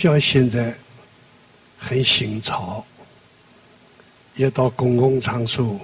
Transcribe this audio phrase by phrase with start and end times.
[0.00, 0.74] 佛教现在
[1.78, 2.82] 很新潮，
[4.34, 5.78] 也到公共场所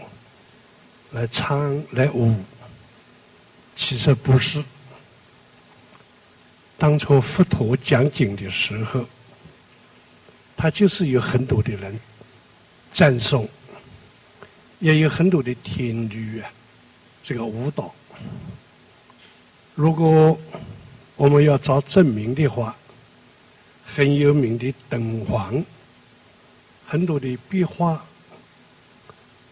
[1.11, 2.35] 来唱来舞，
[3.77, 4.65] 其实不是。
[6.79, 9.05] 当初佛陀讲经的时候，
[10.57, 12.01] 他就是有很多的人
[12.95, 13.47] 赞颂，
[14.79, 16.51] 也有很多的天女啊，
[17.23, 17.95] 这个舞蹈。
[19.75, 20.41] 如果
[21.17, 22.75] 我们要找证明的话，
[23.95, 25.65] 很有名的敦煌，
[26.87, 28.05] 很多的壁画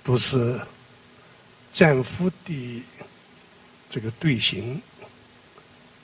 [0.03, 0.61] 都是
[1.73, 2.83] 战俘的
[3.89, 4.83] 这个队形，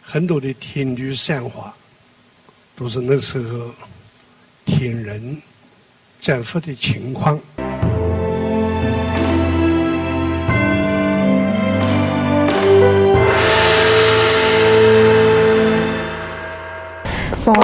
[0.00, 1.74] 很多的天女散花
[2.74, 3.74] 都是那时候
[4.64, 5.42] 天人
[6.18, 7.38] 战俘的情况。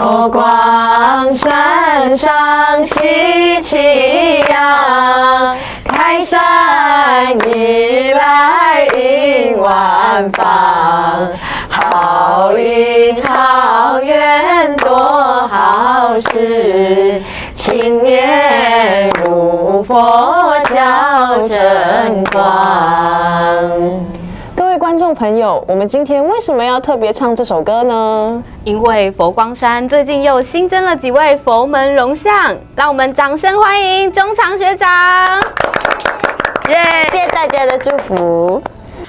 [0.07, 11.29] 佛光山上喜气扬，开山迎来迎万方，
[11.69, 16.66] 好因好缘多好事，
[25.17, 28.43] 朋友，我们今天为什么要特别唱这首歌呢？
[28.65, 35.41] 因为佛光山最近又新增了几位佛门荣相，让我们掌声欢迎中长学长！
[36.69, 36.77] 耶！
[37.11, 38.63] 谢谢大家的祝福。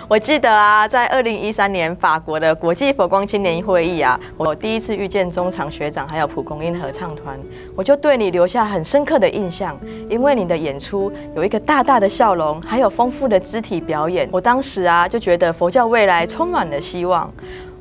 [0.10, 7.38] 我记得啊，在二零一三年法国的国际佛光青年会议啊，我第一次遇见中场学长，还有蒲公英合唱团，
[7.76, 9.78] 我就对你留下很深刻的印象，
[10.10, 14.30] 因为你的演出有一个大大的笑容，还有丰富的肢体表演。
[14.32, 17.30] 我当时啊，就觉得佛教未来充满了希望。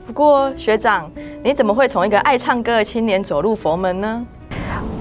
[0.05, 1.09] 不过学长，
[1.45, 4.27] 你怎么会从一个爱唱歌的青年走入佛门呢？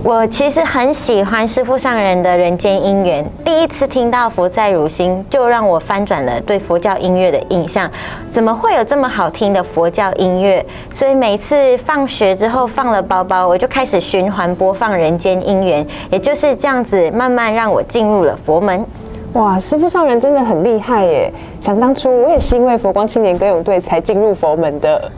[0.05, 7.89] 我其实很喜欢师傅上人的人间姻缘，第一次听到佛在汝心，就让我翻转了对佛教音乐的印象。
[8.31, 10.63] 怎么会有这么好听的佛教音乐？
[10.93, 18.85] 所以每次放学之后放了包包，我就开始循环播放人间姻缘，也就是这样子慢慢让我进入了佛门。
[19.33, 21.33] 哇，师傅上人真的很厉害耶！
[21.59, 25.11] 想当初我也是因为佛光青年歌咏队才进入佛门的。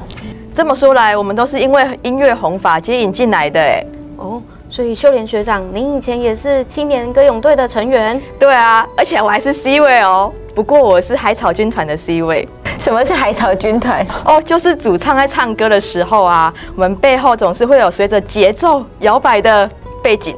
[0.55, 3.85] 这么说来，我们都是因为音乐弘法接引进来的哎。
[4.15, 4.41] 哦。
[4.77, 8.21] 所以秀莲学长，您以前也是青年歌咏队的成员？
[8.37, 10.31] 对啊，而且我还是 C 位哦。
[10.53, 12.47] 不过我是海草军团的 C 位。
[12.79, 14.05] 什么是海草军团？
[14.23, 19.67] 哦，就是主唱在唱歌的时候啊，我们背后总是会有随着节奏摇摆的
[20.07, 20.33] 背景。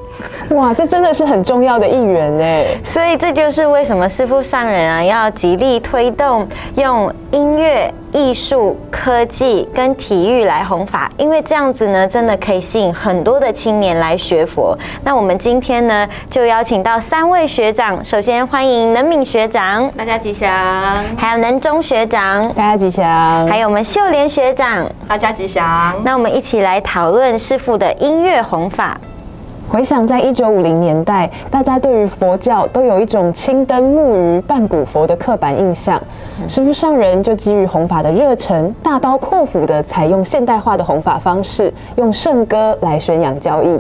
[0.49, 2.43] 哇，这真的是很重要的一员呢。
[2.83, 14.75] 所以这就是为什么师傅上人啊要极力推动用音乐、艺术、科技跟体育来弘法，因为这样子呢，真的可以吸引很多的青年来学佛。
[15.03, 20.49] 那我们今天呢，就邀请到三位学长，首先欢迎能敏学长，大家吉祥；
[21.15, 25.93] 还有能中学长，大家吉祥；还有我们秀莲学长，大家吉祥。
[26.03, 28.99] 那我们一起来讨论师傅的音乐弘法。
[29.69, 36.01] 回想在一九五零年代，大家对于佛教都有一种青灯木鱼半古佛的刻板印象。
[36.47, 43.79] 师父上人就基于弘法的热忱，大刀阔斧的采用现代化的弘法方式，用圣歌来宣扬教义。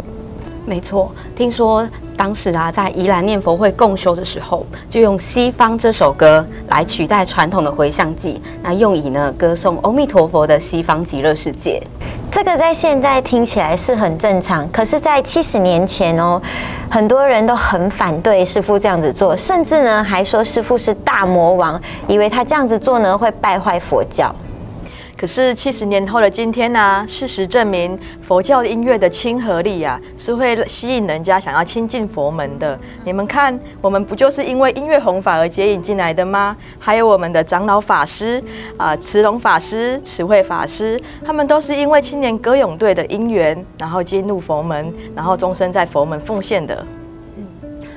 [0.63, 11.81] 没错，听说当时啊，在宜兰念佛会共修的时候，就用西方这首歌来取代传统的回向记，那用以呢歌颂阿弥陀佛的西方极乐世界。
[12.41, 16.41] 这个在现在听起来是很正常，可是，在七十年前哦，
[16.89, 24.33] 很多人都很反对师傅这样子做，甚至呢还说师傅是大魔王，以为他这样子做呢会败坏佛教。
[25.19, 27.03] 可是七十年后的今天呢？
[27.05, 32.79] 事实证明，佛教音乐的亲和力啊，是会吸引人家想要亲近佛门的。
[33.03, 36.55] 你们看，我们不就是因为音乐弘法而接引进来的吗？
[36.79, 38.41] 还有我们的长老法师
[38.77, 46.85] 啊，慈龙法师、慈惠法师，他们都是因为青年歌咏队的因缘，然后进入佛门，然后终身在佛门奉献的。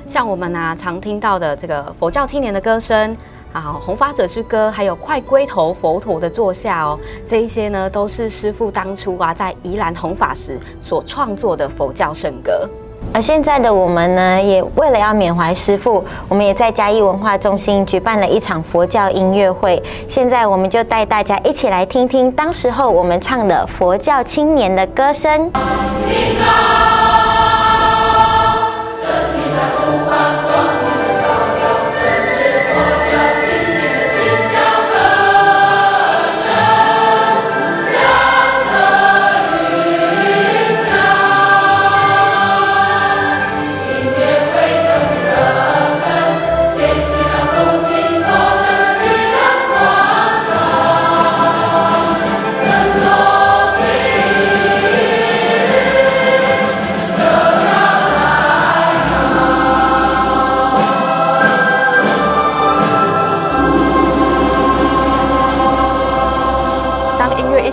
[0.05, 3.15] 像我们啊，常听到的这个佛教青年的歌声。
[3.53, 12.67] 啊，弘法者之歌，还有快归头佛陀的座下哦，这一些呢，都是师父当初啊在宜兰弘法时所创作的佛教圣歌。
[13.13, 19.81] 而现在的我们呢，也为了要缅怀师父，我们也在嘉义文化中心举办了一场佛教音乐会。
[20.09, 25.51] 现在我们就带大家一起来听听当时候我们唱的佛教青年的歌声。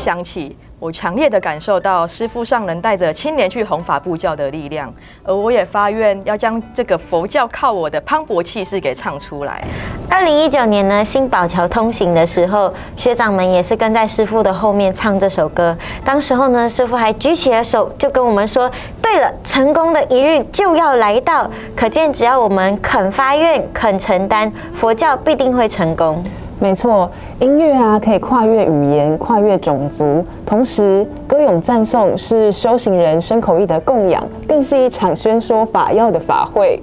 [0.00, 4.90] 想起，我强烈的感受到师父上人带着青年去弘法布教的力量，
[5.22, 9.62] 而我也发愿要将这个佛教靠我的磅礴气势给唱出来。
[10.08, 15.76] 二零一九年呢，新宝桥通行的时候，学长们也是跟在师傅的后面唱这首歌。
[16.02, 18.70] 当时候呢，师傅还举起了手，就跟我们说
[19.02, 26.24] ：“对了，成功的一日就要来到。”可见，只要我们肯发愿、肯承担，佛教必定会成功。
[26.60, 27.10] 没错，
[27.40, 36.78] 音乐啊，可以跨越语言、跨越种族，同时歌咏赞颂是修行人身口意的供养，更是一场宣说法要的法会。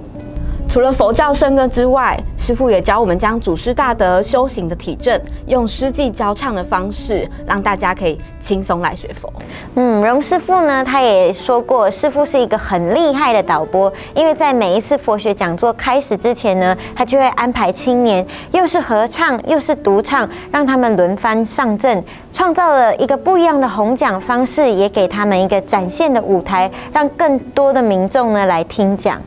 [0.68, 9.32] 除了佛教圣歌之外，师父也教我们将祖师大德修行的体证，用诗记教唱的方式，让大家可以轻松来学佛。
[9.76, 29.18] 嗯，荣师傅呢，他也说过，师傅是一个很厉害的导播，因为在每一次佛学讲座开始之前呢，他就会安排青年，又是合唱又是独唱，让他们轮番上阵，创造了一个不一样的弘讲方式，也给他们一个展现的舞台，让更多的民众呢来听讲。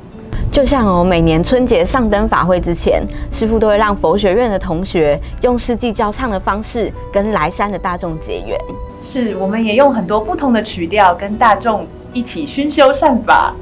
[0.51, 3.01] 就像哦，每年春节上灯法会之前，
[3.31, 8.59] 师傅都会让佛学院的同学用世纪教唱的方式，跟来山的大众结缘。
[9.01, 13.53] 是，我们也用很多不同的曲调跟大众一起熏修善法。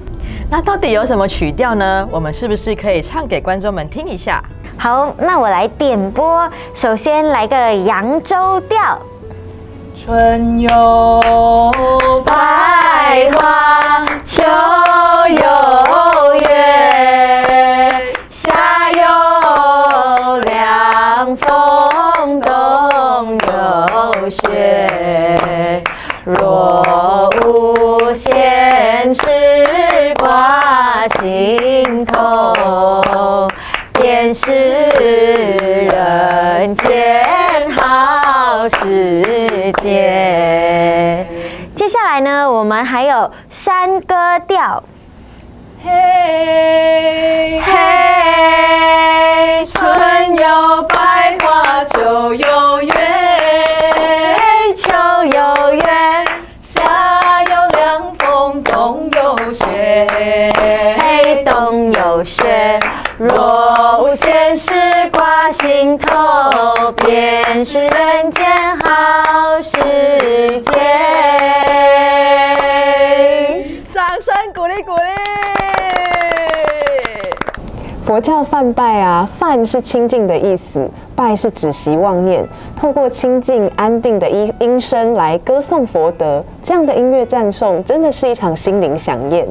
[0.50, 2.08] 那到底有什么曲调呢？
[2.12, 4.44] 我们是不是可以唱给观众们听一下？
[4.76, 6.50] 好，那我来点播。
[6.74, 8.98] 首先来个扬州调。
[10.04, 11.22] 春有
[12.26, 14.42] 百花，秋
[15.30, 15.49] 有
[63.18, 64.72] 若无闲事
[65.12, 68.46] 挂心头，便是人间
[68.80, 69.72] 好时
[70.62, 70.72] 节。
[73.92, 75.02] 掌声鼓励鼓励。
[78.06, 89.48] 佛教梵拜啊，梵是清净的意思，拜是止息妄念，透过清净安定的音音声来歌颂佛德，这样的音乐赞颂，真的是一场心灵响宴。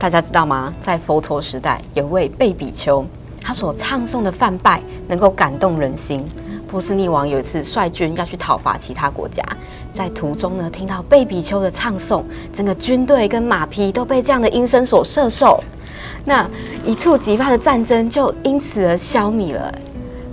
[0.00, 0.72] 大家知道吗？
[0.80, 3.04] 在佛陀时代，有位贝比丘，
[3.38, 6.24] 他所唱诵的梵拜能够感动人心。
[6.66, 9.44] 波斯匿王有一次率军要去讨伐其他国家，
[9.92, 15.62] 在途中呢，听到贝比丘的唱诵，整个军队跟马匹都被这样的音声所射受，
[16.24, 16.48] 那
[16.82, 19.78] 一触即发的战争就因此而消弭了。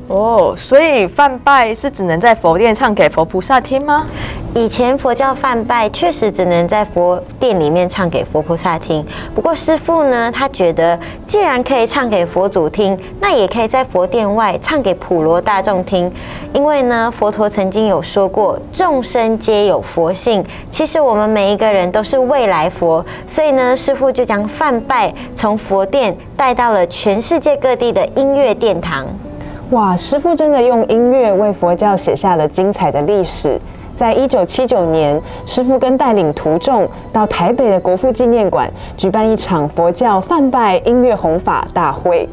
[0.08, 4.06] 哦，所以梵拜是只能在佛殿唱给佛菩萨听吗？
[4.56, 9.06] 以前佛教梵拜确实只能在佛殿里面唱给佛菩萨听。
[9.36, 16.10] 不过师父呢，他觉得既然可以唱给佛祖听，那也可以在佛殿外唱给普罗大众听。
[16.54, 20.44] 因为呢，佛陀曾经有说过，众生皆有佛性。
[20.72, 29.06] 其实我们每一个人都是未来佛，所以呢，师父就将梵拜从佛殿带到了全世界各地的音乐殿堂。
[29.72, 33.60] 哇，师傅真的用音乐为佛教写下了精彩的历史。
[33.98, 42.30] 在一九七九年，师傅跟带领徒众到台北的国父纪念馆举办一场佛教梵拜音乐弘法大会。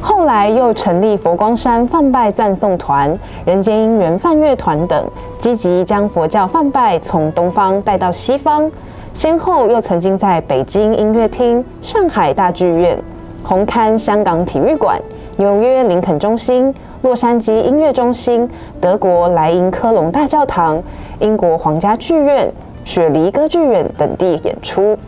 [0.00, 5.06] 后来又成立佛光山梵拜赞颂团、人间音缘梵乐团等，
[5.38, 8.70] 积极将佛教梵拜从东方带到西方。
[9.12, 12.98] 先后又曾经在北京音乐厅、上海大剧院、
[13.42, 14.98] 红磡香港体育馆。
[15.40, 18.46] 纽约林肯中心、洛杉矶音乐中心、
[18.78, 20.82] 德国莱茵科隆大教堂、
[21.18, 22.52] 英国皇家剧院、
[22.84, 24.98] 雪梨歌剧院等地演出。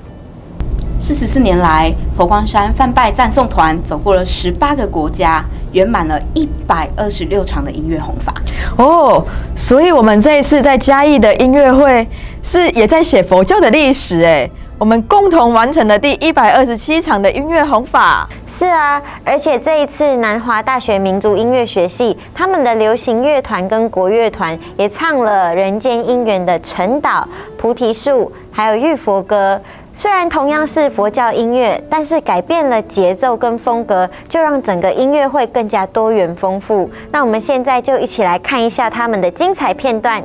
[0.99, 8.33] 四十四年来，佛光山梵拜赞颂团走过了十八个国家，圆满了一百二十六场的音乐弘法。
[8.79, 9.23] 哦，
[9.55, 12.09] 所以我们这一次在嘉义的音乐会
[12.43, 14.49] 是也在写佛教的历史哎，
[14.83, 18.29] 我们共同完成了第一百二十七场的音乐弘法。
[18.49, 27.11] 是啊，而且这一次南华大学民族音乐学系他们的流行乐团跟国乐团也唱了《人间姻缘》的《陈岛》
[27.57, 29.55] 《菩提树》，还有《玉佛歌》。
[29.95, 36.91] 虽然同样是佛教音乐，但是改变了节奏跟风格，就让整个音乐会更加多元丰富。
[37.13, 40.21] 那我们现在就一起来看一下他们的精彩片段。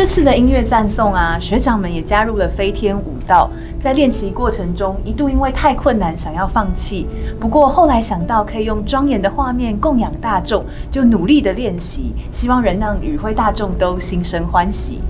[0.00, 3.50] 这次的音乐赞颂啊，学长们也加入了飞天舞蹈。
[3.78, 7.06] 在练习过程中，一度因为太困难想要放弃，
[7.38, 15.02] 不过后来想到可以用庄严的画面供养大众，就努力的练习，希望能让与会大众都心生欢喜。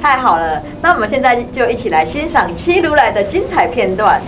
[0.00, 4.22] 太好了，那我们现在就一起来欣赏七如来的精彩片段。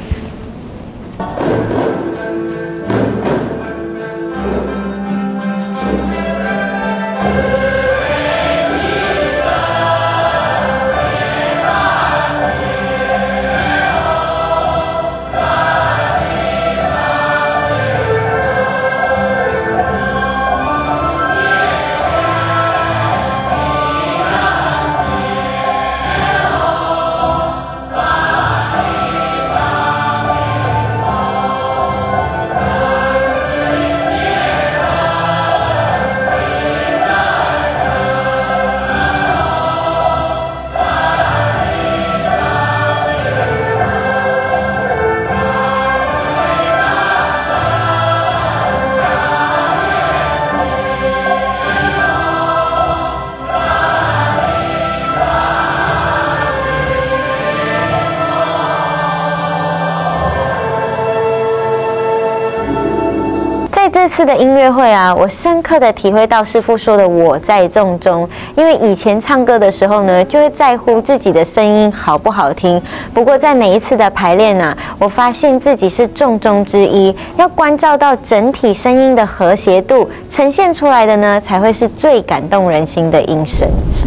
[64.09, 68.29] 次的音乐会啊，我深刻的体会到师傅说的“我在众中”。
[68.57, 72.81] 因为以前唱歌的时候呢，就会在乎自己的声音好不好听。
[73.13, 83.69] 不过在每一次的排练呢，我发现自己是众中之一，要关照到整体声音的和谐度，呈现出来的呢，才会是最感动人心的音声。
[83.93, 84.07] 是，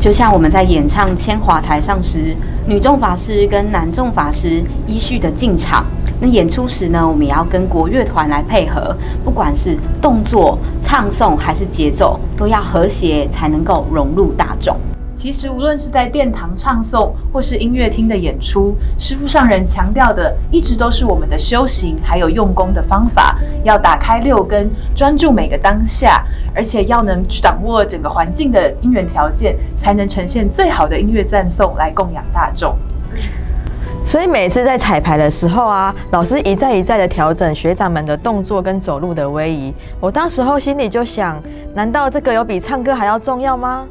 [0.00, 5.84] 就像我们在演唱《千华台上》时，女众法师跟男众法师依序的进场。
[6.22, 14.76] 那演出时呢，我们也要跟国乐团来配合，不管是动作、唱诵还是节奏，都要和谐，才能够融入大众。
[15.16, 26.24] 其实，无论是在殿堂唱诵，或是音乐厅的演出，师父上人强调的，一直都是我们的修行还有用功的方法，要打开六根，专注每个当下，
[26.54, 32.76] 而且要能掌握整个环境的因缘条件，才能呈现最好的音乐赞颂来供养大众。
[34.04, 39.72] 所以每次在彩排的时候啊，老师一再一再的调整学长们的动作跟走路的位移。
[40.00, 41.40] 我当时候心里就想，
[41.74, 43.86] 难道这个有比唱歌还要重要吗？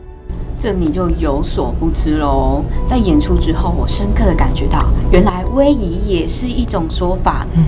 [0.61, 2.63] 这你就有所不知喽。
[2.87, 7.47] 在演出之后，我深刻的感觉到，原来威仪也是一种说法。
[7.55, 7.63] 嗯，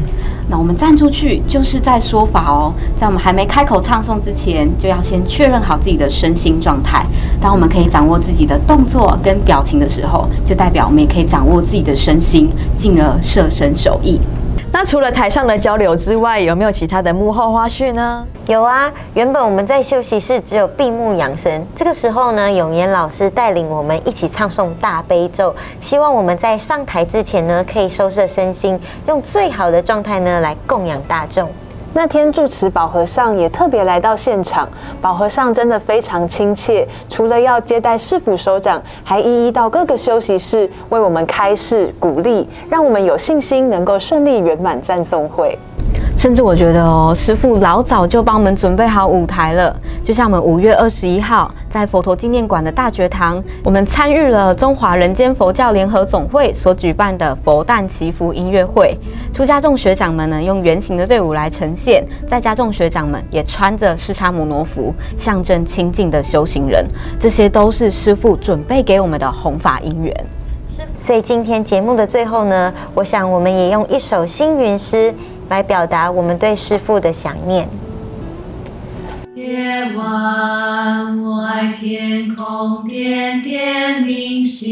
[0.49, 2.73] 那我们站出去就是在说法哦。
[2.97, 7.05] 在我们还没开口唱诵之前，就要先确认好自己的身心状态。
[7.41, 14.19] 当我们可以掌握自己的动作跟表情的时候，就代表我们也可以掌握自己的身心，进而设身守意。
[14.75, 18.25] 那除了台上的交流之外，有没有其他的幕后花絮呢？
[18.47, 28.77] 有啊，原本我们在休息室只有闭目养神，这个时候呢，永言老师带领我们一起唱诵大悲咒，希望我们在上台之前呢，可以收摄身心，
[29.07, 31.47] 用最好的状态呢来供养大众。
[31.95, 34.67] 那天住持宝和尚也特别来到现场，
[34.99, 45.55] 宝和尚真的非常亲切，除了要接待市府首长，还一一到各个休息室为我们开示鼓励，让我们有信心能够顺利圆满赞颂会。
[46.23, 49.75] 甚至我觉得哦，师傅老早就帮我们准备好舞台了。
[50.05, 58.97] 就像我们五月二十一号在佛陀纪念馆的大觉堂，我们参与了中华人间佛教联合总会所举办的佛诞祈福音乐会。
[59.33, 66.87] 出家众学长们呢，用圆形的队伍来呈现；在家众学长们也穿着释迦摩罗服，象征清净的修行人。
[67.19, 70.25] 这些都是师傅准备给我们的弘法因缘。
[71.01, 75.13] 所以今天节目的最后呢，我想我们也用一首星云诗。
[75.49, 77.67] 来表达我们对师父的想念。
[79.35, 84.69] 夜晚，我爱天空点点明星；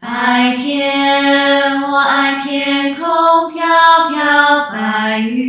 [0.00, 3.06] 白天，我爱天空
[3.52, 3.64] 飘
[4.10, 5.48] 飘白云。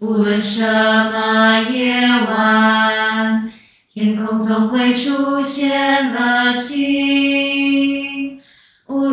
[0.00, 3.48] 无论什么夜晚，
[3.94, 7.51] 天空总会出现了星。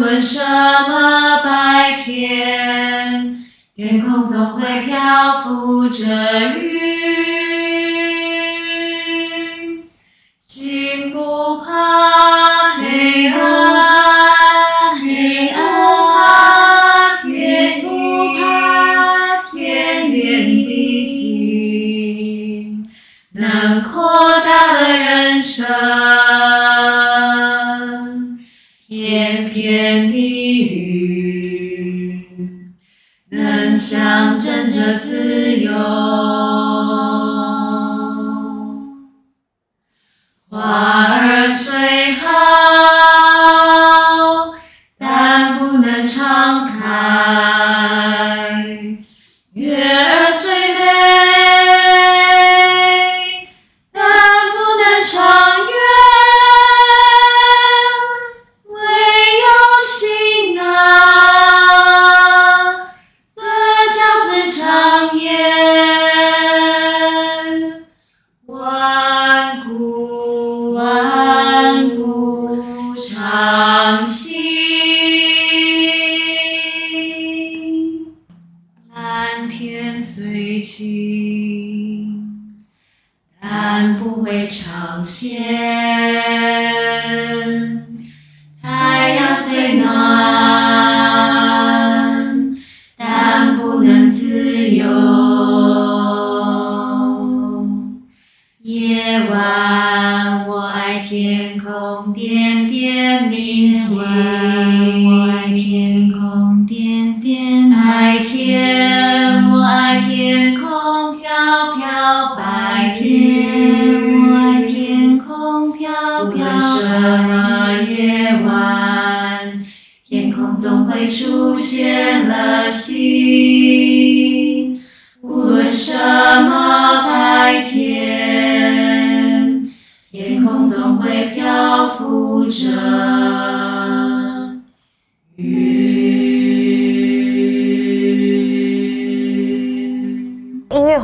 [0.09, 3.37] 无论什么白天，
[3.75, 6.03] 天空总会漂浮着
[6.57, 7.59] 云。
[10.39, 17.87] 心不怕黑暗，日不怕天不
[18.33, 22.89] 怕天连地心，
[23.33, 25.98] 能扩大了人生。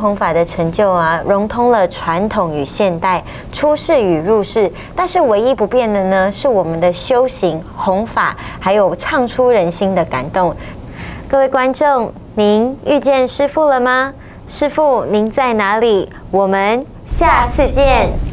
[0.06, 3.20] 弘法的成就啊，融通了传统与现代，
[3.52, 4.70] 出世与入世。
[4.94, 10.54] 但是唯一不变的呢，是我们的修行、弘法，还有唱出人心的感动。
[11.26, 14.14] 各位观众，您遇见师父了吗？
[14.46, 16.08] 师父，您在哪里？
[16.30, 18.25] 我们下次见。